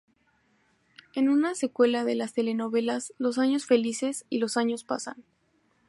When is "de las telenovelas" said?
2.03-3.13